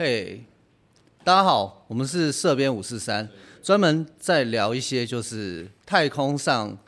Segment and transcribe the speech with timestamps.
[0.00, 0.44] 嘿，
[1.24, 3.28] 大家好，我们是社编五四三，
[3.60, 6.78] 专门在聊一些就是太空上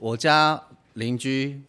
[0.00, 0.60] 我家
[0.94, 1.62] 邻居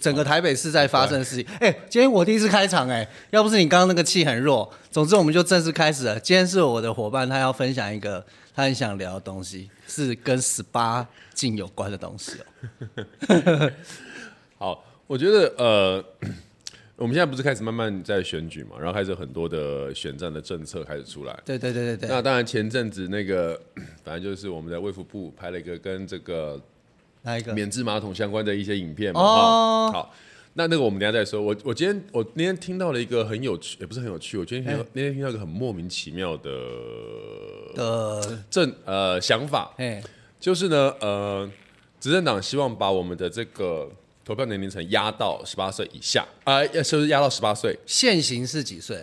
[0.00, 1.46] 整个台北市在发生的事情。
[1.60, 6.18] 哎、今天我第一次开场，哎，要不是你刚刚那个气很弱，总之我们就正式开始了。
[6.18, 8.24] 今天是我的伙伴，他要分享一个
[8.54, 13.72] 他很想聊的东西，是跟十八禁有关的东西哦。
[14.56, 16.02] 好，我觉得呃，
[16.96, 21.38] 我们现在不是开始慢慢在选举嘛，然后开始很多的选战的政策开始出来。
[21.44, 23.60] 对对对对对，那当然，前阵子那个，
[24.02, 26.58] 反正就是我们在卫福部拍了一个跟这个
[27.22, 27.52] 哪一个？
[27.52, 29.20] 免治马桶相关的一些影片嘛。
[29.20, 30.14] 哦好，
[30.54, 31.42] 那那个我们等下再说。
[31.42, 36.50] 我我今天我那天听到了一个很有趣，也不是很有趣，我今天听到、那天听到一个很莫名其妙的
[37.74, 40.02] 的，政呃想法，哎，
[40.40, 41.50] 就是呢，呃，
[42.00, 43.86] 执政党希望把我们的这个
[44.26, 47.78] 投票年龄层压到十八岁以下，啊、呃，是不是压到十八岁？
[47.86, 49.00] 现行是几岁？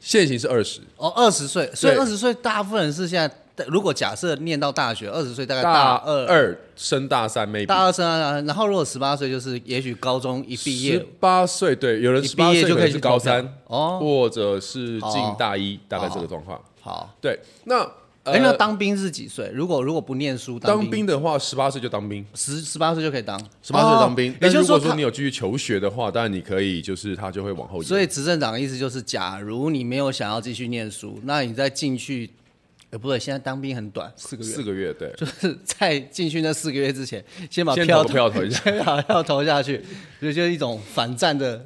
[0.00, 3.20] 现行是二十，哦，二十岁，所以二十岁大部分人是现
[3.54, 7.66] 在，如果假设念到大学，二十岁大概大大二、二升大三，maybe。
[7.66, 10.94] 大二升大三，然后如果十八岁，就是也许高中一毕业。
[10.94, 16.58] 十，八岁，对，有人一十八岁就可以是去高三，哦，或者是进大一，大概这好个状况。
[16.80, 17.86] 好，对，那
[18.24, 19.50] 哎、那呃，当兵是几岁？
[19.52, 27.84] 如果如果不念书，当兵兵的话，十八岁就当兵，十十八岁就可以当，十八岁当兵也就是说他果说你有继续求学的话，当然你可以，就是他就会往后延。
[27.84, 32.30] 所以执政党的意思就是，假如你没有想要继续念书，那你再进去，
[32.90, 39.84] 呃，不对，现在当兵很短，四个月，四个月，对，就是在进去那四个月之前，先把票投个票投一下 先把票投下去，
[40.20, 41.64] 所以就是一种反战的，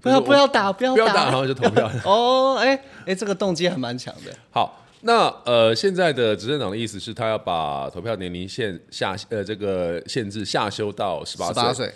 [0.00, 1.88] 不要不要打，不要不要打，然后就投票。
[2.04, 4.32] 哦，哎哎，这个动机还蛮强的。
[4.50, 11.54] 好，那呃，现在的执政党的意思是他要把投票年龄限下呃这个限制下修到十八岁。
[11.54, 11.92] 十八岁，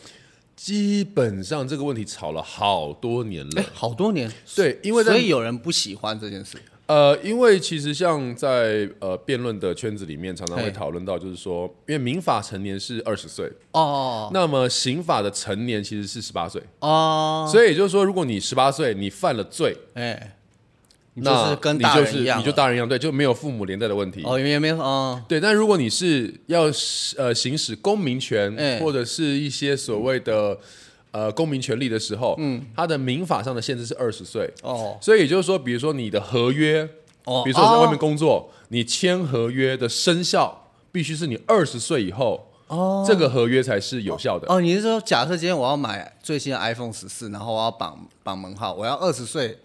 [0.54, 6.58] 基本上这个问题吵了好多年了哎。，好多年，对，因为在所以有人不喜欢这件事。
[6.86, 20.36] 呃，因为其实像在呃辩论的圈子里面，常常会讨论到，就是说，因为民法成年是二十岁，哦那么刑法的成年其实是十八岁，哦，所以也就是说，如果你十八岁你犯了罪，哎，
[21.18, 24.22] 你就那是跟你就是大人一样了，你就大人一样，对，就没有父母连带的问题。
[24.22, 26.64] 哦，也没有哦，对，但如果你是要
[27.16, 30.58] 呃行使公民权，哎或者是一些所谓的
[31.12, 36.86] 呃公民权利的时候，嗯，它的民法上的限制是二十岁，哦所以也就是说，比如说你的合约，
[37.24, 44.46] 哦，比如说我在外面哦工作，你签合约的生效必须是你二十岁以后，哦这个合约才是有效的。
[44.52, 49.56] 哦，你是说，假设今天我要买最新的 iPhone 十四，然后我要绑绑门号，我要二十岁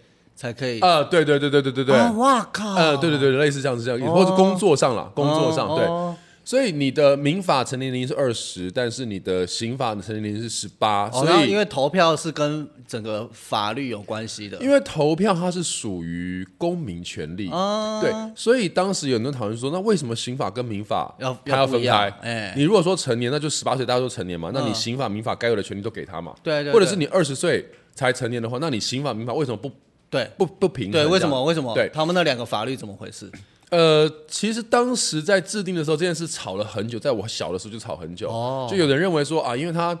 [0.42, 0.80] 才可以？
[0.80, 2.74] 呃，对对对对对对对，哦哇靠！
[2.74, 5.84] 呃，对对对，类似这样子这样，哦或者工作上啦，工作上对。
[5.86, 22.12] 哦所以你的民法成年龄是二十，但是你的刑法的成年龄是十八，所以因为投票是跟整个法律有关系的，因为投票它是属于公民权利，啊对，所以当时有人讨论说，那为什么刑法跟民法要它要分开？
[22.22, 26.34] 哎，你如果说成年，那就十八岁，大家都成年嘛，那你嗯刑法、民法该有的权利都给他嘛。
[26.42, 27.64] 对对，对或者是你二十岁
[27.94, 29.70] 才成年的话，那你刑法、民法为什么不
[30.12, 30.92] 对不不平衡？
[30.92, 31.26] 对，为什？
[31.26, 31.74] 么为什么？
[31.74, 33.28] 对他们那两个法律怎么回事？
[33.70, 38.28] 呃，其实当时在制定的时候，这件事吵了很久，在我小的时候就吵很久。
[38.28, 39.98] 哦就有人认为说啊，因为他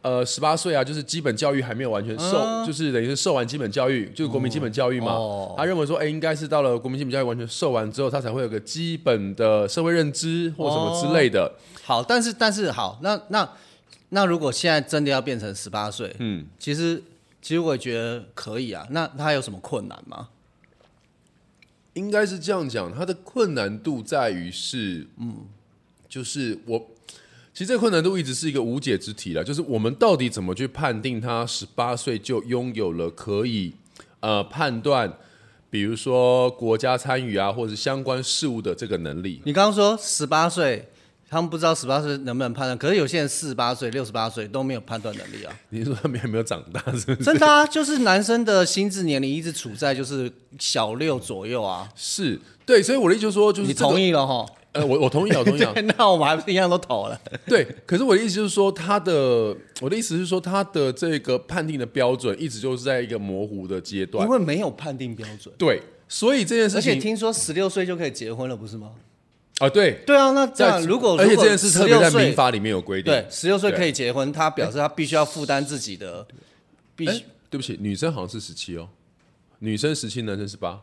[0.00, 5.16] 呃十八岁啊，就是基本教育还没有完全受，就是等于是受完基本教育，就是国民基本教育嘛。
[5.56, 11.48] 他认为说，哎，应该是到了国民基本教育完全受完之后，他才会有个基本的社会认知或什么之类的。
[11.84, 13.48] 好，但是但是好，那那
[14.08, 17.00] 那如果现在真的要变成十八岁，嗯，其实
[17.42, 18.86] 其实我也觉得可以啊。
[18.90, 20.30] 那他有什么困难吗？
[21.94, 25.44] 应该是这样讲，它的困难度在于是，嗯，
[26.08, 26.86] 就是我，
[27.52, 33.74] 其实这个困难度一直是一个无解之题了，就是我们到底怎么去判定他十八岁就拥有了可以
[34.20, 35.18] 呃判断，
[35.68, 39.42] 比如说国家参与啊，或者是相关事务的这个能力。
[39.44, 40.88] 你刚刚说十八岁，
[41.32, 45.58] 他们不知道十八岁能不能判断，可是有些人四十八岁、六十八岁都没有判断能力啊。
[45.70, 47.16] 你是说他们还没有长大，是不是？
[47.24, 51.88] 真的啊，就是男生的心智年龄一直处在就是小六左右啊。
[51.96, 53.98] 是对，所以我的意思就是说，就是、你这个同？
[53.98, 54.44] 意了哈？
[54.72, 55.62] 呃，我我同意啊，我同意
[55.96, 57.18] 那我们还不是一样都投了？
[57.46, 64.30] 对，可是我的意思就是说，他的我的意思是说，他的这个判定的标准一直就是在一个模糊的阶段因。
[64.30, 68.90] 为没有判定标准，对，所以这件事情而且听说十六岁就可以结婚了，不是吗？
[69.62, 73.12] 啊，对，对啊，那这样如果而且这件事特别在民法里面有规定。
[73.12, 76.26] 对，十六岁可以结婚，他表示他必须要负担自己的，
[76.96, 78.88] 必哎须对不起，女生好像是十七哦，
[79.60, 80.80] 女生十七，男生十八。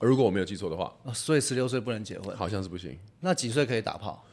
[0.00, 2.36] 如果我没有记错的话，哦所以十六岁不能结婚。
[2.36, 2.98] 好像是不行。
[3.20, 4.24] 那几岁可以打炮？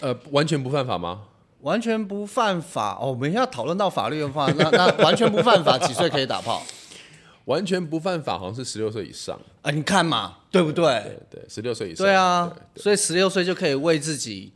[0.00, 1.22] 呃，完全不犯法吗？
[1.60, 3.10] 完全不犯法哦。
[3.10, 6.62] 我们要讨论到法律的话，那那完全不犯法，几岁可以打炮？
[7.46, 9.38] 完全不犯法，好像是十六岁以上。
[9.62, 10.84] 啊，你看嘛，对不对？
[10.84, 12.06] 对对，十六岁以上。
[12.06, 14.52] 对啊，所以十六岁就可以为自己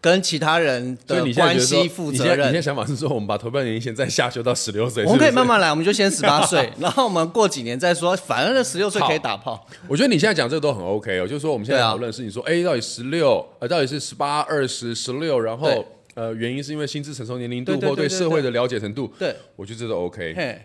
[0.00, 2.62] 跟其他人的关系负你现在你现在。
[2.62, 9.66] 想法是说，我们把投票年龄先再下修到十六岁，我们可以慢慢来，我们就先十八岁， 然后我们过几年再说，反正十六岁可以打炮。
[9.88, 15.84] 我觉得你现在讲这个都很 OK 哦，就是说我们现在讨论是你说，哎、到底十六，呃，到底是十八、二十、十六，然后
[16.14, 20.34] 呃，原因是因为心智成熟年龄度或对社会的了解程度，对，我觉得这都 OK。
[20.36, 20.60] 嘿，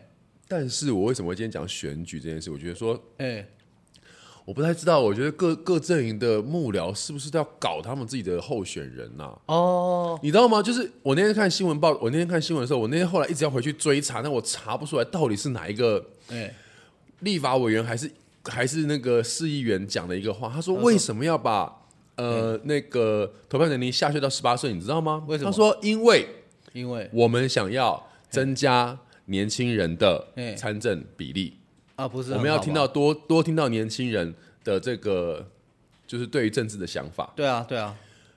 [0.47, 2.51] 但是我为什么会今天讲选举这件事？
[2.51, 3.43] 我觉得说哎，
[4.45, 10.61] 我不太知道，我觉得各各阵营的幕僚是不是都要搞他们自己的候选人呐、哦，你知道吗？
[10.61, 16.53] 就是我那天看新闻报，我那天看新闻的时候，我那天后来一直要回去追查，但我查不出来到底是哪一个哎，
[17.19, 18.11] 立法委员还是
[18.43, 20.51] 还是那个市议员讲的一个话。
[20.53, 21.73] 他说为什么要把
[22.15, 24.73] 呃那个投票年龄下修到十八岁？
[24.73, 25.23] 你知道吗？
[25.25, 26.27] 为什么他说因为
[26.73, 31.57] 因为我们想要增加年轻人的哎参政比例，
[31.95, 35.47] 啊，不是我们要听到多多听到年轻人的这个
[36.07, 37.31] 就是对于政治的想法。
[37.35, 37.95] 对啊，对啊，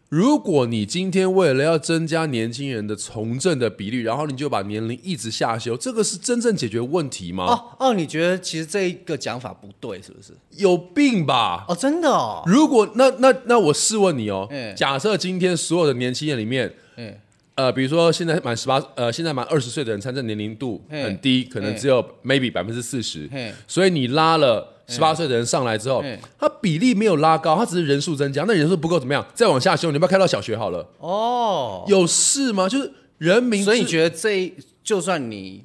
[0.09, 7.45] 如果你今天为了要增加年轻人的从政的比率，然后你就把年龄一直下修，这个是真正解决问题吗？
[7.47, 10.33] 哦哦，你觉得其实这一个讲法不对，是不是？
[10.51, 11.65] 有病吧？
[11.67, 17.21] 哦，真的哦，如果那那那我试问你哦，哎假设今天所有的年轻人里面，哎，
[17.57, 26.05] 呃，比如说现在满十八，呃，现在满二十岁的人参政年龄度很低，可能只有 maybe 百分之四十嘿，所以你拉了十八岁的人上来之后，
[26.39, 29.27] 他比例没有拉高，他只是人数增加，那人数不够怎么样？
[29.35, 30.87] 再往下修，你要不要开到小学好了？
[30.99, 32.69] 哦，有事吗？
[32.69, 34.55] 就是人民，所以你觉得这一
[34.85, 35.65] 就算你，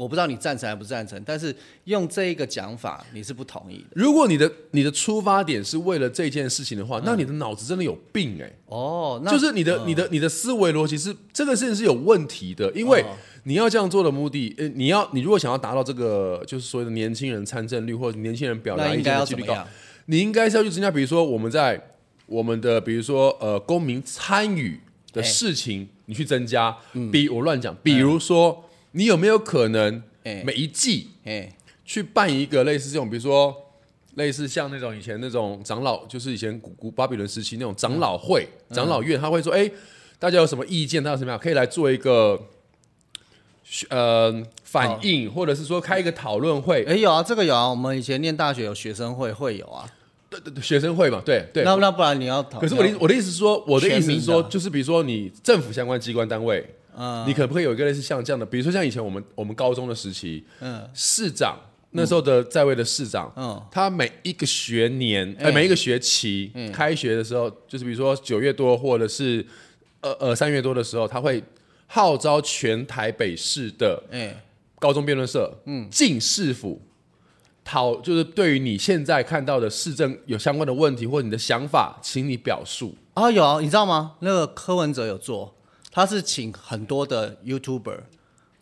[0.00, 1.54] 我不知道你赞成还不赞成，但是
[1.84, 3.88] 用这一个讲法，你是不同意的。
[3.92, 13.08] 如果你的你的出发点是为了这件事情的话，那你的脑子真的有病哎、哦，那就是你的、你的、你的思维逻辑是这个事情是有问题的，因为哦
[13.44, 19.66] 你要这样做的目的，呃，你要你如果想要达到这个就是所谓的年轻人参政率或者年轻人表达意见的几率高？
[20.06, 21.78] 你应该是要去增加，比如说我们在
[22.24, 24.80] 我们的比如说呃公民参与
[25.12, 25.24] 的哎。
[25.24, 26.74] 事情，你去增加，
[27.12, 31.52] 比我乱讲，比如说你有没有可能哎每一季哎，
[31.84, 33.54] 去办一个类似这种，比如说
[34.14, 39.70] 类似像那种以前那种长老，就是以前古古巴比伦时期那种长老会、长老院，他会说，哎、
[40.18, 42.48] 大家有什么意见，大家怎么样，可以来做一个
[43.88, 49.88] 呃反应，或者是说开一个讨论会，哎有啊，这个有啊，我们以前念大学有学生会会有啊。
[50.28, 51.64] 对对对学生会嘛，对对。
[51.64, 52.60] 那那不然你要讨？
[52.60, 56.64] 可是我的我的意思是说，我的意思是说，就是比如说你政府相关机关单位，
[57.00, 57.26] 嗯。
[57.26, 61.58] 你可不可以有一个类似像这样的，比如说像以前我们我们高中的时期，嗯市长
[61.92, 63.60] 那时候的在位的市长，嗯。
[63.70, 65.46] 他每一个学年，哎。
[65.46, 69.46] 呃，每一个学期开学的时候，就是比如说九月多或者是
[70.02, 71.42] 呃呃三月多的时候，他会
[71.86, 74.44] 号召全台北市的哎。
[74.80, 76.80] 高中辩论社，嗯，进市府
[77.62, 82.94] 讨，就是对于你现在看到的市政有相关的问题或你的想法，请你表述。
[83.12, 84.12] 啊有啊，你知道吗？
[84.20, 85.54] 那个柯文哲有做，
[85.90, 87.98] 他是请很多的 YouTuber。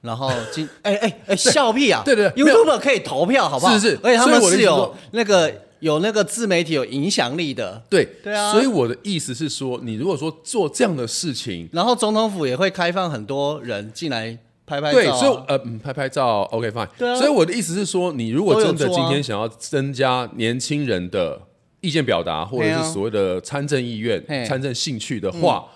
[0.01, 2.03] 然后今 哎哎哎笑屁啊！
[2.05, 3.77] 对对对 YouTuber 可以投票，好不好？
[3.77, 15.03] 是是而且他们是有那个有那个自媒体有影响力的，对对啊所以我的意思是说，你如果说做这样的事情，然后总统府也会开放很多人进来拍拍照、啊。
[15.03, 16.89] 对，所以呃，嗯，拍拍照，OK fine。
[16.97, 21.41] 对啊所以我的意思是说，你如果真的今天想要增加年轻人的
[21.81, 25.67] 意见表达，或者是所谓的参政意愿、嘿参政兴趣的话，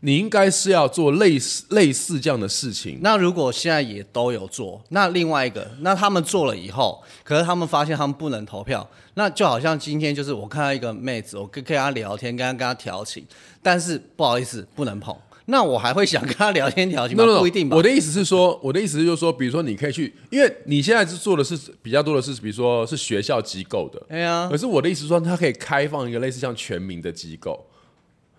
[0.00, 2.98] 你应该是要做类似类似这样的事情。
[3.02, 13.24] 那如果现在也都有做，那另外一个，那他们做了以后，可是他们发现他们不能投票，那就好像今天就是我看到一个妹子，我跟跟她聊天，跟她跟她调情，
[13.62, 15.14] 但是不好意思不能碰，
[15.46, 17.76] 那我还会想跟她聊天调情吗不一定吧。
[17.76, 27.66] 我的意思是说，我的意思就是说，比如说你可以去，因为你现在是做的是比较多的是，比如说是学校机构的，哎呀，可是我的意思是说，它可以开放一个类似像全民的机构，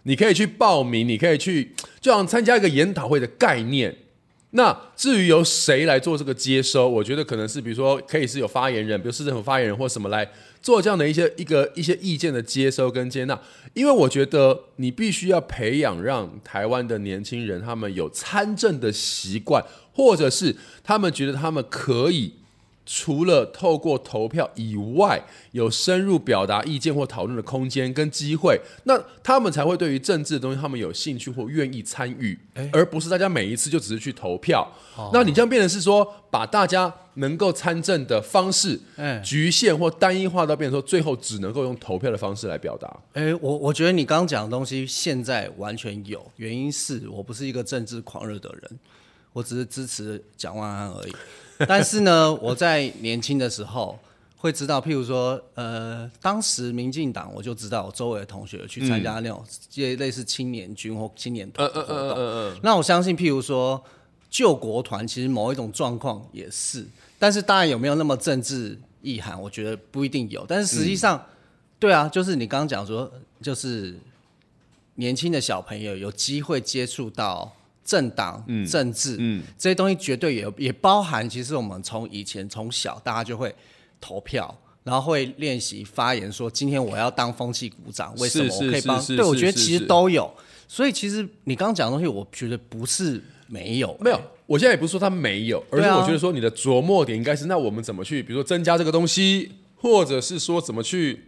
[0.03, 3.95] 你可以去报名，你可以去，就像参加一个研讨会的概念。
[4.53, 10.29] 那至于由谁来做这个接收，我觉得可能是比如说可以是有发言人，比如市政府发言人或什么来
[10.61, 13.39] 做这样的一些一个一些意见的接收跟接纳，
[13.73, 22.33] 因为我觉得你必须要培养让台湾的年轻人他们有参政的习惯，或者是他们觉得他们可以
[22.85, 32.37] 除了透过投票以外，有深入表达意见或讨论的空间跟机会，那他们才会对于政治的东西他们有兴趣或愿意参与，
[32.73, 34.67] 而不是大家每一次就只是去投票。
[35.13, 42.99] 那你这样变成是说，把大家能够参政的方式哎局限或单一化到变成说，最后只能够用投票的方式来表达。
[43.13, 48.79] 哎，我我觉得你刚刚讲的东西现在完全有，原因是我不是一个政治狂热的人，
[49.33, 51.11] 我只是支持蒋万安而已。
[51.67, 53.97] 但是呢，我在年轻的时候
[54.37, 62.17] 会知道，譬如说，呃，当时民进党我就知道，我周围的同学有去参加那种这类似青年军或青年团的活动。
[62.17, 63.83] 嗯那我相信，譬如说
[64.29, 66.85] 救国团，其实某一种状况也是，
[67.19, 70.45] 但是当然有没有那么政治意涵，我觉得不一定有。
[70.47, 71.23] 但是实际上，
[71.77, 73.95] 对啊，就是你刚刚讲说，就是
[74.95, 77.51] 年轻的小朋友有机会接触到
[77.83, 83.53] 政党、政治，嗯这些东西绝对也也包含，其实我们从以前从小大家就会
[83.99, 84.57] 投票。
[84.83, 88.99] 然后会练习发言，说今天我要当风气鼓掌，为什么我可以帮？
[89.05, 90.27] 对，我觉得其实都有。
[90.67, 101.25] 所以其实你刚刚讲的东西，我觉得不是没有，没有，我现在也不是说他没有，而是我觉得说你的琢磨点应该是，那我们怎么去，比如说增加这个东西，或者是说怎么去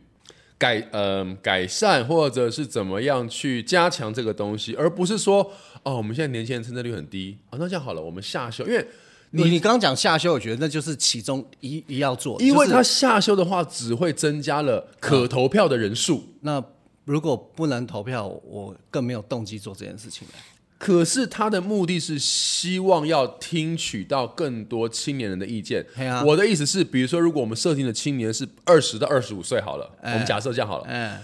[0.58, 5.52] 改呃改善，或者是怎么样去加强这个东西，而不是说
[5.84, 8.88] 哦，我们现在年轻人参政率很低啊、那这样好了，我们下修，因为
[9.32, 16.24] 你你刚刚讲下修，我觉得那就是其中一一要做，因为他下修的话，只会增加了可投票的人数。
[16.42, 16.64] 那
[17.06, 20.34] 如果不能投票，我更没有动机做这件事情了。
[20.84, 25.82] 可是他的目的是希望要听取到更多青年人的意见。
[25.96, 31.18] 啊我的意思是，比如说，如果我们设定的青年是二十到二十五岁好了，我们假设这样好了，嗯，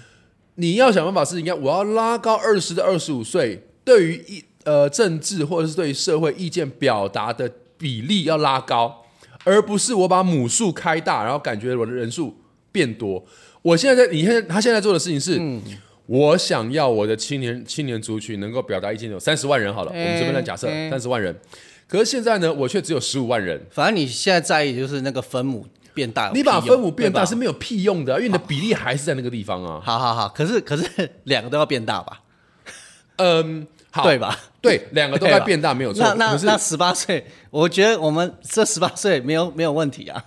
[0.56, 9.04] 你要想办法是应该我要拉高二十到二十五岁对于一呃政治或者是对于社会意见表达的比例要拉高，
[9.44, 12.38] 而不是我把母数开大，然后感觉我的人数
[12.72, 13.26] 变多。
[13.62, 15.38] 我现在在你现在他现在做的事情是。
[15.38, 15.62] 嗯
[16.10, 21.36] 我想要我的青年青年族群能够表达意见有三十万人好了，我们这边来假设哎三十万人，
[21.88, 23.62] 可是现在呢，我却只有十五万人。
[23.70, 29.80] 反正你现在在意就是那个分母变大你，把分母变大是没有屁用的啊，因为你的比例还是在那个地方啊。
[29.86, 30.84] 好好好，可是可是
[31.26, 32.22] 两个都要变大吧？
[33.18, 34.36] 嗯，好，对吧？
[34.62, 36.04] 对，两个都对吧该变大没有错。
[36.04, 40.26] 那那那十八岁，我觉得我们这十八岁没有没有问题啊。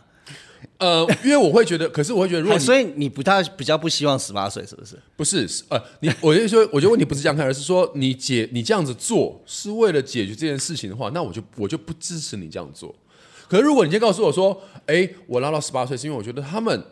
[0.82, 4.98] 呃，因为我会觉得，可是我会觉得，如果所以你不太比较不希望十八岁是不是？
[5.16, 12.92] 不是是呃，你我就说，我觉得问题不是这样看，而是说你解你这样子做是为了解决这件事情的话，那我就我就不支持你这样做。
[13.48, 16.82] 可是如果你先告诉我说，哎，我拉到十八岁，是因为我觉得他们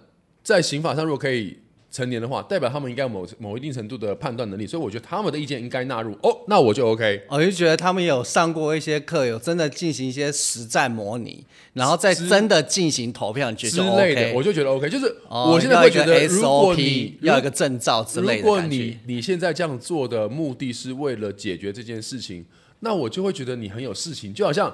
[0.44, 1.58] 在刑法上如果可以
[1.90, 6.12] 成年的话，代表他们应该有某某一定程度的判断能力，所以我觉得他们的意见应该纳入。
[6.22, 7.22] 哦，那我就 OK。
[7.28, 22.44] 我就觉得他们有上过一些课，有真的进行一些实战模拟，然后再真的进行投票，你觉得就之类的我就觉得 OK，就是哦我现在会觉要得，如果你要一个证照之类的如果你你现在这样做的目的是为了解决这件事情，
[22.80, 24.32] 那我就会觉得你很有事情。
[24.32, 24.72] 就好像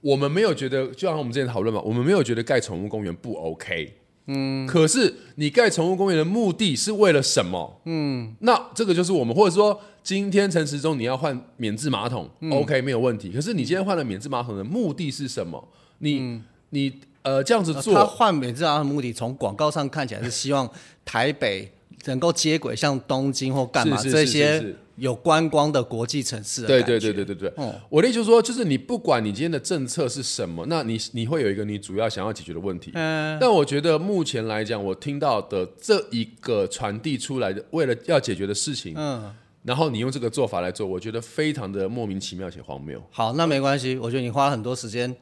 [0.00, 3.92] 我们没有觉得，就像我们之前讨论嘛，我们没有觉得盖宠物公园不 OK。
[4.26, 7.80] 嗯，可是你盖宠物公园的目的是为了什么？
[7.84, 13.30] 嗯，那这个就是我们，或者说今天陈时中你要换免治马桶、o k 没有问题。
[13.30, 15.68] 可是你今天换了免治马桶的目的是什么？
[15.98, 16.92] 你、你
[17.22, 20.68] 呃这样子做，他换免治马桶的目的，从广告上看起来是希望
[21.04, 21.72] 台北
[22.06, 27.74] 能够接轨像东京或干嘛这些有观光的国际城市对对对对对对，哦。
[27.90, 32.92] 我的意思就是说，就是你不管你今天的政策是什么，那你你会有一个你主要想要解决的问题。
[32.94, 33.36] 嗯。
[33.38, 39.34] 但我觉得目前来讲，我听到的这一个传递出来的，为了要解决的事情，嗯，
[39.64, 43.02] 然后你用这个做法来做，我觉得非常的莫名其妙且荒谬。
[43.10, 45.14] 好，那没关系，我觉得你花很多时间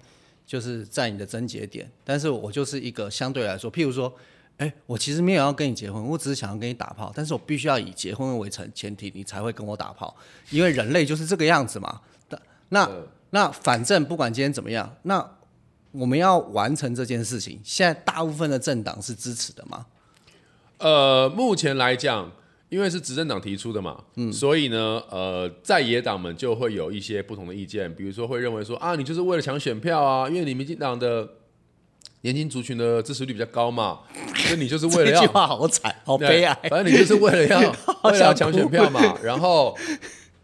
[0.46, 4.14] 就是在你的症结点，但是我就是一个相对来说，譬如说，
[4.58, 10.14] 哎，我其实没有要跟你结婚，我只是想要跟你打炮，但是我必须要以结婚为成前提，你才会跟我打炮，
[10.50, 12.00] 因为人类就是这个样子嘛。
[12.70, 12.88] 那
[13.30, 15.28] 那反正不管今天怎么样，那
[15.92, 19.86] 我们要完成这件事情，现在大部分的政党是支持的吗？
[20.78, 22.30] 呃，目前来讲，
[22.68, 31.28] 因为是执政党提出的嘛，嗯，所以呢，呃，在野党们就会有一些不同的意见，比如说会认为说啊，你就是为了抢选票啊，因为你民进党的
[32.24, 34.00] 年轻族群的支持率比较高嘛，
[34.48, 35.30] 所以你就是为了这句要。
[35.30, 36.58] 话好惨，好悲哀。
[36.70, 39.76] 反正你就是为了要 好为了要抢选票嘛， 然后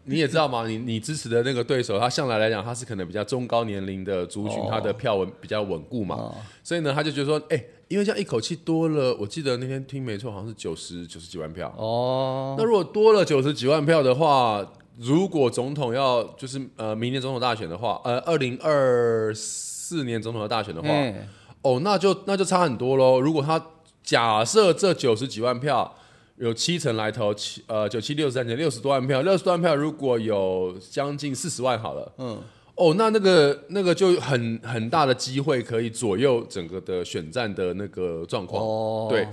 [0.05, 11.73] 你也知道嘛，你你支持的那个对手，他向来来讲他是可能比较中高年龄的族群，哦他的票稳比较稳固嘛，所以呢，他就觉得说，哎、因为这样一口气多了，我记得那天听没错，好像是九十九十几万票。
[11.77, 14.63] 哦，那如果多了九十几万票的话，
[14.99, 21.15] 如果总统要就是呃明年总统大选的话，呃二零二四年总统的大选的话，嗯
[21.61, 23.19] 哦，那就那就差很多喽。
[23.19, 23.63] 如果他
[24.03, 25.95] 假设这九十几万票
[26.37, 32.41] 有七成来投，七呃九七六十三点六十多万票，六十多万票如果有将近四十万好了，嗯，
[32.73, 38.63] 哦，那那个那个就很很大的机会可以左右整个的选战的那个状况。
[38.63, 39.27] 哦，对，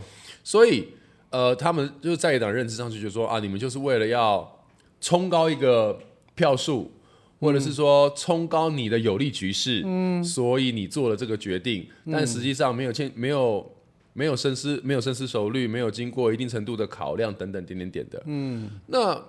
[0.44, 0.88] 所以
[1.30, 4.47] 呃，他们就是在一党认知上去就说啊，你们就是为了要
[5.00, 5.99] 冲高一个
[6.35, 6.92] 票数，
[7.40, 13.75] 或者是说冲高你的有利局势，嗯，所以你做了这个决定，但实际上没有欠没有
[14.12, 19.23] 没有深思没有深思熟虑，没有经过一定程度的考量等等点点点的，嗯，那呃，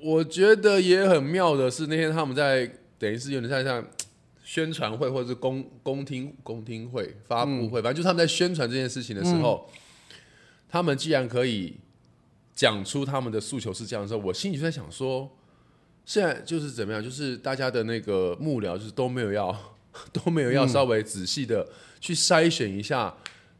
[0.00, 3.84] 我觉得也很妙的是那天他们在等于是有点像像
[4.44, 9.68] 宣传会或者是公公听公听会发布会，反正就是他们在宣传这件事情的时候，
[10.68, 11.74] 他们既然可以
[12.54, 15.28] 讲出他们的诉求是这样的时候，我心里就在想说。
[16.08, 17.04] 现在就是怎么样？
[17.04, 19.54] 就是大家的那个幕僚，就是都没有要，
[20.10, 21.68] 都没有要稍微仔细的
[22.00, 23.14] 去筛选一下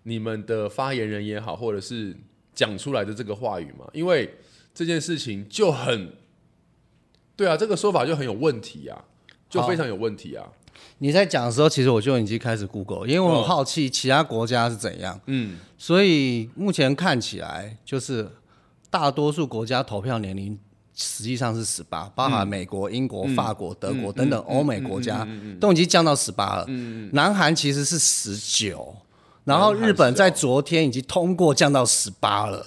[0.05, 2.17] 你们的发言人也好，或者是
[2.55, 3.87] 讲出来的这个话语嘛？
[3.93, 4.35] 因为
[4.75, 6.11] 这件事情就很，
[7.37, 9.05] 对啊，这个说法就很有问题啊，
[9.50, 10.49] 就非常有问题啊。
[11.00, 15.21] 你在讲的时候，其实我就已经开始 Google，因为我很好奇其他国家是怎样。
[15.26, 18.31] 嗯，所以目前看起来，就是
[18.88, 20.59] 大多数国家投票年龄。
[21.00, 25.25] 实际上是十八，包含美国、英国、法国、德国等等欧美国家
[25.61, 26.67] 都已经降到十八了。
[27.12, 28.93] 南韩其实是十九，
[29.45, 32.67] 然后日本在昨天已经通过降到十八了。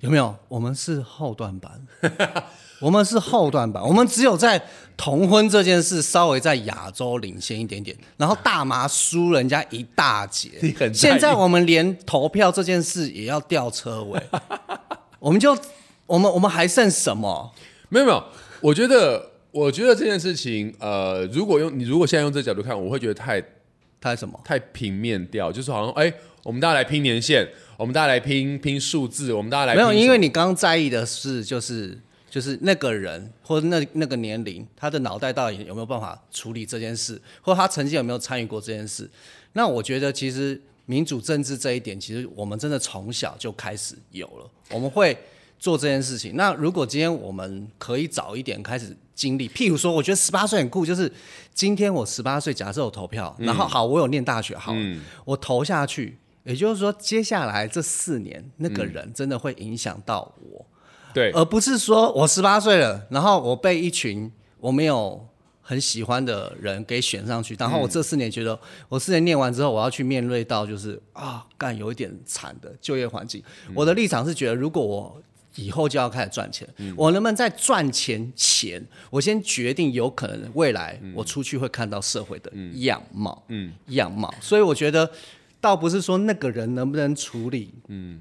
[0.00, 0.36] 有没有？
[0.48, 1.80] 我们是后段版，
[2.78, 4.62] 我们是后段版，我们只有在
[4.94, 10.50] 同婚这件事稍微在亚洲领先一点点，然后大麻输人家一大截。
[10.92, 14.22] 现在我们连投票这件事也要掉车尾，
[15.18, 15.56] 我们就。
[16.08, 17.52] 我们我们还剩什么？
[17.90, 18.24] 没有没有，
[18.62, 23.42] 我觉得我觉得这件事情，呃，如果用你如果现在用这个角度看，我会觉得太
[24.00, 24.40] 太什么？
[24.42, 26.10] 太平面掉，就是好像哎，
[26.42, 27.46] 我们大家来拼年限，
[27.76, 31.98] 我们大家来拼拼数字，我们大家来没有，因为你刚刚在意的是就是
[32.30, 39.06] 就是那个人或者那那个年龄，他的脑袋到底有没有办法处理这件事，或他曾经有没有参与过这件事？
[39.52, 45.14] 那我觉得其实民主政治这一点，其实我们真的从小就开始有了，我们会。
[45.58, 51.12] 做这件事情，那如果今天我们可以早一点开始经历，譬如说，我觉得十八岁很酷，就是
[51.52, 54.72] 今天我十八岁，假设我投票，然后好，我有念大学，好，
[55.24, 60.64] 我投下去，也就是说，接下来这四年，那个人真的会影响到我，
[61.12, 64.30] 对，而不是说我十八岁了，然后我被一群
[64.60, 65.26] 我没有
[65.60, 68.56] 很喜欢的人给选上去，然后我这四年觉得，
[68.88, 73.42] 我四年念完之后，我要去面对到就是啊，干有一点惨的就业环境，
[73.74, 75.20] 我的立场是觉得，如果我
[75.58, 76.66] 以后就要开始赚钱，
[76.96, 84.32] 我能不能在赚钱前，我先决定有可能未来我出去会看到社会的样貌，嗯，样貌。
[84.40, 85.10] 所以我觉得，
[85.60, 88.20] 倒不是说那个人能不能处理，嗯，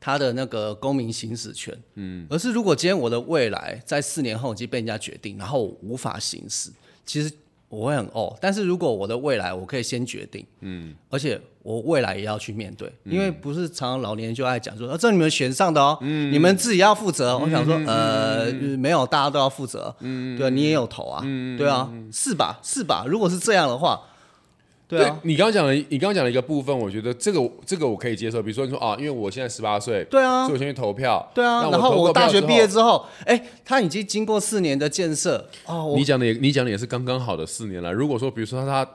[0.00, 6.70] 他的那个公民行使权，嗯，而是如果今天我的未来在四年后已经被人家决定，然后我无法行使，
[7.06, 7.30] 其实。
[7.74, 17.36] 我会很哦，但是如果我的未来我可以先决定，嗯，而且我未来也要去面对，因为不是常常老年人就爱讲说，啊，这你们选上的哦，嗯，你们自己要负责。
[17.36, 22.60] 我想说，呃，没有，大家都要负责，嗯，对，你也有投啊，嗯，对啊，是吧？
[22.62, 23.04] 是吧？
[23.08, 24.00] 如果是这样的话。
[24.86, 28.42] 对你刚刚讲的，你刚刚讲的一个部分，我觉得这个这个我可以接受。
[28.42, 31.68] 比如说你说啊，因为我现在十八岁，对啊，所以我先去投票，对啊。
[31.70, 35.94] 然后我大学毕业之后，哎，他已经经过四年的建设哦。
[35.96, 37.92] 你讲的也，你讲的也是刚刚好的四年了。
[37.92, 38.86] 如果说，比如说他。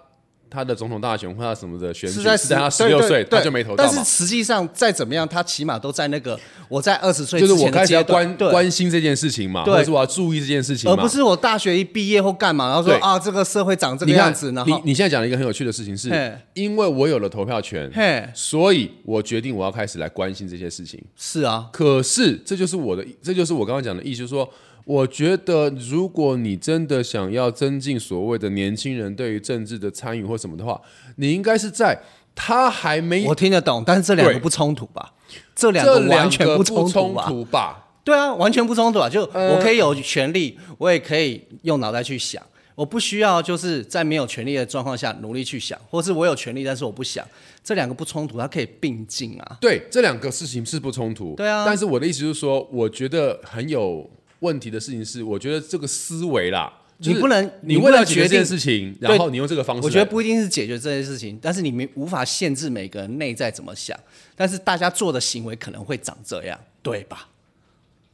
[0.50, 3.84] 他的总统大选或者什么的选举是在他十六岁，他就没投到。
[3.84, 14.52] 但是实际上再怎么样，他起码都在那个我在二十岁就是我开始要关关心这件事情嘛，或者是我要注意这件事情，而不是我大学一毕业或干嘛，然后说啊这个社会长这个样子。
[14.54, 16.10] 然后你你现在讲了一个很有趣的事情，是
[16.54, 17.92] 因为我有了投票权，
[18.34, 21.00] 所以我决定我要开始来关心这些事情。
[21.16, 24.52] 是啊，可是这就是我的，这就是我刚刚讲的意思，就是说。
[24.90, 30.82] 我觉得，如果你真的想要增进所谓的年轻人对于政治的参与或什么的话，
[31.18, 31.96] 你应该是在
[32.34, 35.14] 他还没我听得懂，但是这两个不冲突吧？
[35.54, 37.86] 这两个完全不冲突吧？
[38.04, 39.08] 对啊，完全不冲突啊！
[39.08, 42.42] 就我可以有权利，我也可以用脑袋去想，
[42.74, 47.24] 我不需要就是在没有权利的状况下努力去想，或是我有权利，但是我不想，
[47.64, 49.58] 这两个不冲突，它可以并进啊。
[49.62, 51.36] 对，这两个事情是不冲突。
[51.36, 54.10] 对啊，但是我的意思就是说，我觉得很有。
[54.40, 63.98] 问题的事情是，我觉得这个思维啦，你不能，你为了决定这件事情，然后你用这个方式，我觉得不一定是解决这件事情，但是你没无法限制每个人内在怎么想，
[64.36, 67.28] 但是大家做的行为可能会长这样，对吧？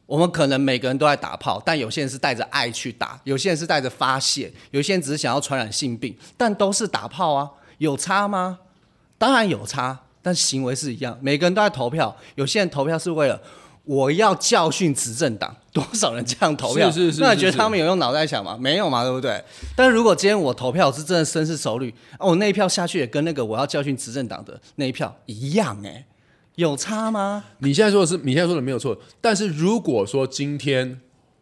[0.07, 8.59] 我们可能每个人都在打炮，但有些人是带着爱去打，有些人是带着发泄，有些人只是想要传染性病，但都是打炮啊，有差吗？
[9.17, 13.41] 当然有差，但行为是一样，每个人都在投票，有些人投票是为了。
[13.88, 16.89] 我要教训执政党，多少人这样投票？
[16.89, 17.21] 是是是。
[17.21, 18.57] 那你觉得他们有用脑袋想吗？
[18.57, 19.43] 没有嘛，对不对？
[19.75, 26.05] 但是如果今天我投票是真的深思熟虑，哦，那一票下去也跟那个我要教训执政党的那一票一样，哎，
[26.55, 27.43] 有差吗？
[27.57, 28.97] 你现在说的是，你现在说的没有错。
[29.19, 31.01] 但是如果说今天，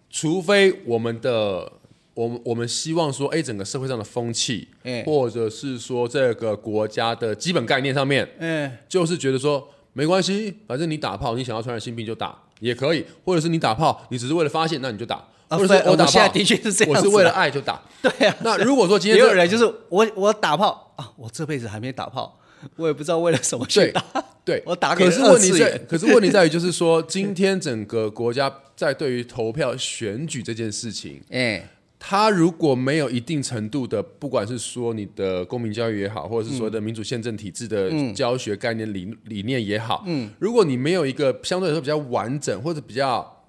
[0.09, 1.71] 除非我们的
[2.15, 15.15] 我们我们希望说，哎，整个社会上的风气，哎或者是说这个国家的基本概念上面，哎，就是觉得说没关系，反正你打炮，你想要传染性病就打也可以，或者是你打炮，你只是为了发现，那你就打，
[15.47, 16.97] 啊或者是我打炮，我现在的确是这样啊。
[16.97, 17.81] 我是为了爱就打。
[18.01, 22.37] 对啊，那如果说今天这也有人就是我我打炮啊，我这辈子还没打炮，
[22.75, 24.03] 我也不知道为了什么去对打。
[24.45, 31.65] 对， 我打可是问题在 可是问题在于，就是说，今天整个国家在对于投票选举这件事情，哎，
[32.05, 43.45] 它如果没有一定程度的，不管是说你的公民教育也好，或者是所谓的民主宪政体制的教学概念理理念也好，嗯，如果你没有一个相对来说比较完整或者比较。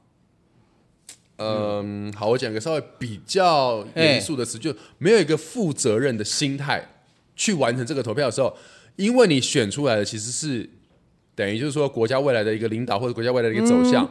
[1.37, 6.89] 嗯，好，我讲一个稍微比较严肃的词，就没有一个负责任的心态
[7.35, 8.57] 去完成这个投票的时候，
[8.95, 10.71] 因为你选出来的其实是
[11.35, 14.09] 等于就是说国家未来的一个领导或者国家未来的一个走向。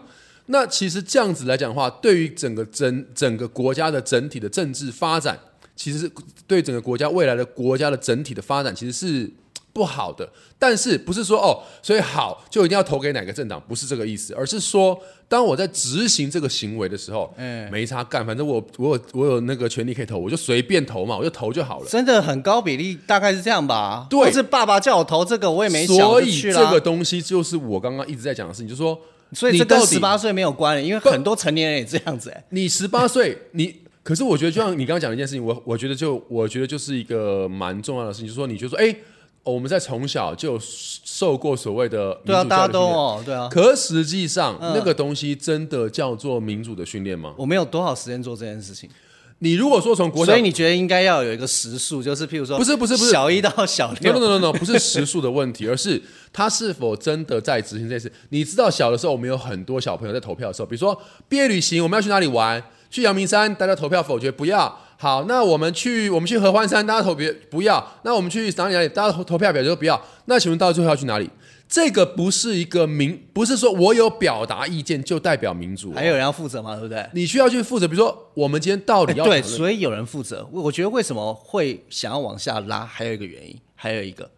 [0.48, 5.40] 那其实这样子来讲的话，对于整个整整个国家的整体的政治发展，
[5.76, 6.12] 其实是
[6.46, 9.32] 对整个国家未来的国家的整体的发展其实是
[9.72, 10.30] 不好的。
[10.60, 21.88] 但是不是说哦，所以好就一定要投给哪个政党，不是这个意思，而是说当我在执行这个行为的时候，嗯没差干，反正我我有我有那个权利可以投，我就随便投嘛，我就投就好了。
[21.90, 24.08] 真的很高比例，大概是这样吧。
[24.10, 26.42] 对或是爸爸叫我投这个，我也没想所以。
[26.42, 28.98] 这个东西就是我刚刚一直在讲的事情，就是说，
[29.34, 38.92] 所以这跟十八岁没有关联，因为很多成年人也这样子、哎，你十八岁，你可是我觉得，就像你刚刚讲的一件事情，我我觉得就我觉得就是一个蛮重要的事情，就是说，你就说，哎、
[39.44, 44.74] 哦我们在从小就受过所谓的民对啊，主大家都哦，对啊，可实际上、嗯。
[44.76, 47.34] 那个东西真的叫做民主的训练吗？
[47.38, 48.90] 我们有多少时间做这件事情，
[49.40, 58.12] 你如果说从国小所以你觉得应该要有一个时数，就是譬如说，不是不是不是小一到小六 no no no no，不是时数的问题，而是他是否真的在执行这件事。
[58.30, 62.64] 你知道小的时候，我们有很多小朋友在投票的时候，比如说毕业旅行，我们要去哪里玩？
[62.90, 64.80] 去阳明山，大家投票否决不要。
[64.98, 67.86] 好，那我们去我们去合欢山，大家投别不要。
[68.04, 70.02] 那我们去哪里哪里，大家投投票表决不要。
[70.26, 71.30] 那请问到最后要去哪里？
[71.74, 77.04] 这个不是一个民，不是说我有表达意见就代表民主哦、还有人要负责吗，对不对？
[77.14, 80.48] 你需要去负责，比如说我们今天到底要对，所以有人负责。
[80.52, 84.30] 我我觉得为什么会想要往下拉，还有一个原因，还有一个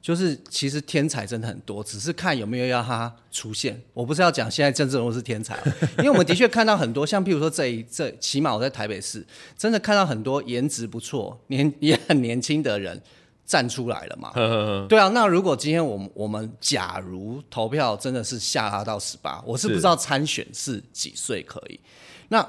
[0.00, 3.78] 就是其实天才真的很多，只是看有没有要他出现。
[3.92, 5.62] 我不是要讲现在政治人物是天才哦，
[5.98, 9.22] 因为我们的确看到很多，像譬如说这一这，起码我在台北市
[9.58, 13.02] 真的看到很多颜值不错、年也很年轻的人
[13.46, 14.32] 站出来了嘛。
[14.88, 21.80] 对啊，那如果今天我们我们假如投票真的是下拉到十八，我是不知道参选是几岁可以，
[22.28, 22.46] 那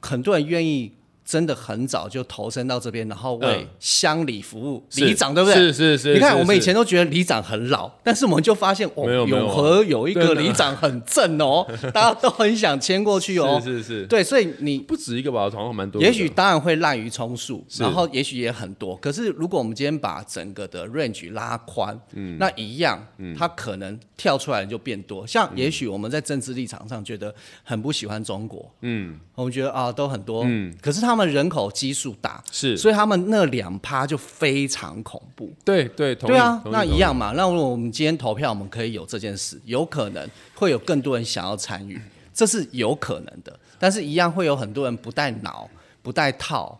[0.00, 0.92] 很多人愿意
[1.26, 3.68] 真的很早就投身到这边，然后为嗯。
[3.80, 5.04] 乡里服务，是。
[5.04, 5.56] 里长对不对？
[5.56, 13.60] 是是是你看我们以前都觉得里长很老，但是我们就发现哦，永和有一个里长很正哦， 大家都很想迁过去哦。
[13.62, 16.00] 是是是，对，所以你不止一个吧，好像蛮多。
[16.00, 18.96] 也许当然会滥竽充数，然后也许也很多。
[18.98, 23.04] 可是如果我们今天把整个的 range 拉宽，嗯，那一样，
[23.36, 25.26] 它可能跳出来的就变多。
[25.26, 27.34] 像也许我们在政治立场上觉得
[27.64, 35.52] 很不喜欢中国，嗯，我们觉得啊都很多，嗯，可是他们人口基数大，是所以他们那两趴就非常恐怖。
[35.64, 37.32] 对对，对啊，那一样嘛。
[37.34, 42.00] 那如果我们今天投票，我们可以有这件事，有可能会有更多人想要参与，
[42.32, 43.58] 这是有可能的。
[43.78, 45.68] 但是，一样会有很多人不带脑、
[46.02, 46.78] 不带套、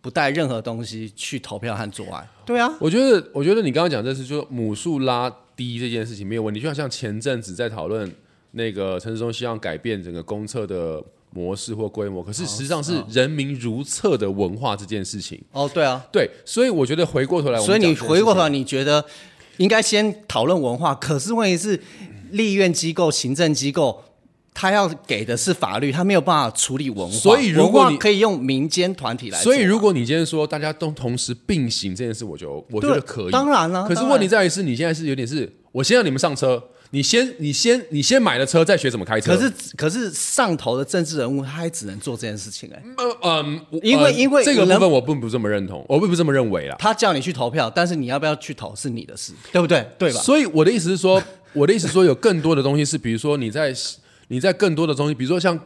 [0.00, 2.26] 不带任何东西去投票和做爱。
[2.46, 8.10] 对啊，我觉得，我觉得你刚刚讲这是就母数拉低这件事情没有问题，就好像前阵子在讨论
[8.52, 11.02] 那个陈世忠希望改变整个公厕的
[11.38, 15.40] 模式或规模，可是实际上是人民如厕的文化这件事情。
[15.52, 16.04] 哦，对啊。
[16.10, 19.04] 对，所以我觉得回过头来，所以你回过头来，你觉得
[19.58, 21.80] 应该先讨论文化，可是问题是，
[22.32, 24.02] 立院机构、行政机构。
[24.60, 29.38] 他要给的是法律，他没有办法处理文化，所以如果你可以用民间团体来。
[29.38, 33.30] 所以如果你今天说大家都同时并行这件事，我就我觉得可以。
[33.30, 39.36] 当然了可是问题在于是你现在是有点是，我先让你们上车，你先你先你先买了车，再学怎么开车。
[39.36, 46.76] 可是可是上头的政治人物，他还只能做这件事情哎、呃嗯，因为因为这个部分我并不这么认同，我并不这么认为啦。
[46.78, 49.86] 他叫你去投票，但是你要不要去投是你的事，对不对？
[49.98, 50.20] 对吧？
[50.20, 51.22] 所以我的意思是说，
[51.52, 53.74] 我的意思是说有更多的东西是，比如说你在
[54.28, 55.58] 你在更多的东西，比如说像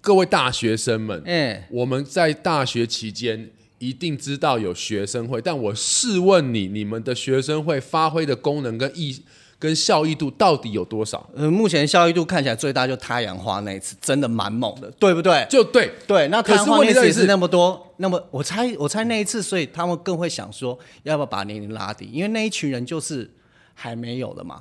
[0.00, 9.22] 各位大学生们，哎、我们在大学期间一定知道有学生会，但我试问你，你们的学生会发挥的功能跟意
[9.58, 11.28] 跟效益度到底有多少？
[11.34, 15.46] 呃，目前效益度看起来最大就太阳花那一次，真的蛮猛的，对不对？
[15.50, 22.08] 就对，对，那可是太阳花那问题在于是次也是那么多，那么我猜我猜那一次，所以他们更会想说，要不要把年龄拉低？
[22.12, 23.28] 因为那一群人就是
[23.74, 24.60] 还没有的嘛。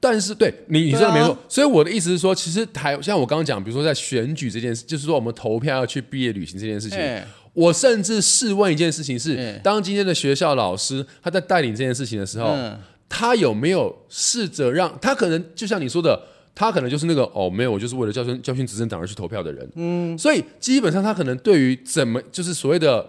[0.00, 12.76] 但是对你你说的没错，所以我的意思是说，其实台像我刚刚讲，比如说在选举这件事，就是说我们投票要去毕业旅行这件事情，哎我甚至试问一件事情是：嗯当今天的学校老师他在带领这件事情的时候，嗯
[13.14, 16.18] 他有没有试着让他可能就像你说的，
[16.54, 19.70] 他可能就是那个哦，没有，我就是为了教训教训执政党而去投票的人。
[19.74, 23.06] 嗯，所以基本上他可能对于怎么就是所谓的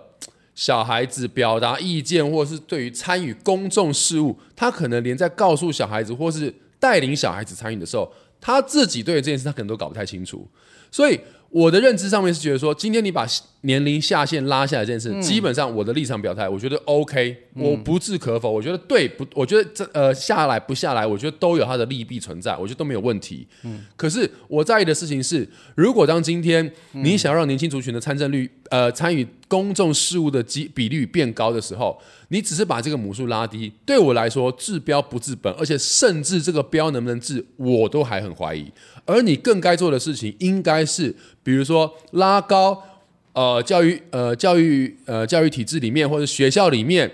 [0.56, 8.12] 小孩子表达意见，或是对于参与公众事务，他可能连在告诉小孩子或是带领小孩子参与的时候，
[8.42, 10.46] 他自己对于这件事他可能都搞不太清楚。
[10.92, 11.18] 所以
[11.54, 13.28] 我的认知上面是觉得说，今天你把
[13.62, 19.24] 年龄下限拉下来这件事，基本上我的立场表态，我觉得 OK，我不置可否，我觉得对不？
[19.36, 23.48] 我觉得这呃下来不下来，我觉得都有它的利弊存在，我觉得都没有问题。
[23.96, 38.66] 可是我在意的事情是，如果当今天你想要让年轻族群的参政率，呃，参与公众事务的基比率变高的时候，你只是把这个母数拉低，对我来说治标不治本，而且甚至这个标能不能治，我都还很怀疑。
[39.06, 42.82] 而你更该做的事情，应该是比如说拉高
[43.34, 47.12] 呃教育呃教育呃教育体制里面或者学校里面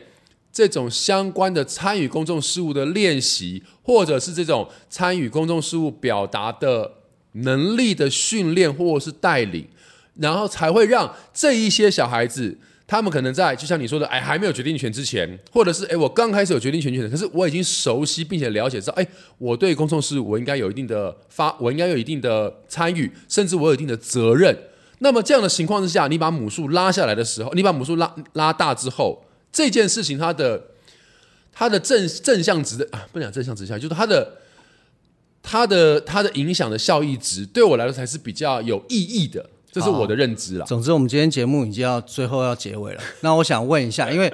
[0.52, 6.92] 这种相关的参与公众事务的练习，或者是这种参与公众事务表达的
[7.34, 9.68] 能力的训练或者是带领，
[10.16, 12.58] 然后才会让这一些小孩子。
[12.90, 24.58] 他们可能在就像你说的，哎，还没有决定权之前，或者是哎，我刚开始有决定权权，可是我已经熟悉并且了解到，哎，我对公众事务我应该有一定的发，我应该有一定的参与，甚至我有一定的责任。
[25.02, 30.60] 那么这样的情况之下，你把母数拉下来的时候，你把母数拉拉大之后，这件事情它的
[31.54, 34.38] 它的正正向值的啊，不讲正向值下，就是它的
[35.44, 39.48] 它的它的影响的效益值，对我来说才是比较有意义的，
[39.80, 40.66] 这是我的认知啦。
[40.66, 43.02] 总之，我们今天节目已经要最后要结尾了。
[43.22, 44.32] 那我想问一下，因为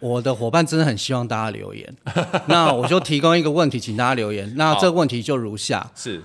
[0.00, 1.96] 我的伙伴真的很希望大家留言，
[2.46, 4.52] 那我就提供一个问题，请大家留言。
[4.56, 6.22] 那这个问题就如下：是。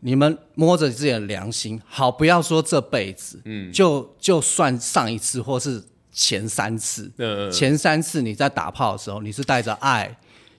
[0.00, 5.82] 你们摸着自己的良心，好，不要说这辈子，嗯，就就算上一次或是
[6.12, 7.50] 前三次，嗯嗯。
[7.50, 10.16] 前三次你在打炮的时候，你是带着爱，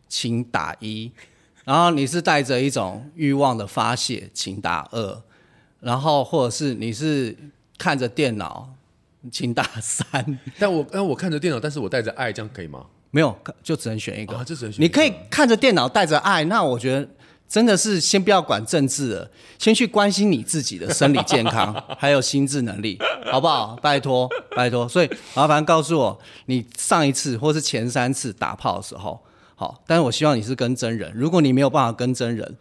[0.09, 1.09] 请打一；
[1.63, 5.21] 然后你是带着一种欲望的发泄，请打二；
[5.79, 7.35] 然后或者是你是
[7.77, 8.69] 看着电脑，
[9.31, 10.39] 请打三。
[10.57, 12.85] 但我但我看着电脑，但是我带着爱，这样可以吗？
[13.11, 14.35] 没有，就只能选一个。
[14.35, 17.07] 啊这只能选一个你可以看着电脑带着爱，那我觉得
[17.47, 22.99] 真的是先不要管政治了，先去关心你自己的生理健康， 还有心智能力，
[23.31, 23.75] 好不好？
[23.81, 24.87] 拜托，拜托。
[24.87, 29.19] 所以麻烦告诉我，你上一次或是前三次打炮的时候，
[29.55, 31.11] 好，但是我希望你是跟真人。
[31.15, 32.57] 如果你没有办法跟真人，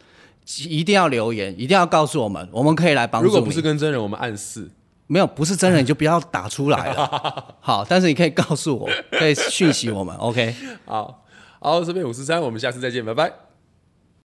[0.68, 3.26] 一定要留言，一定要告诉我们，我们可以来帮助。
[3.26, 4.70] 如果不是跟真人，我们暗示。
[5.06, 7.54] 没有，不是真人，你就不要打出来了。
[7.60, 10.54] 好，但是你可以告诉我，可以讯息我们，OK。
[10.84, 11.24] 好，
[11.60, 13.47] 好，这边五十三，我们下次再见，拜拜。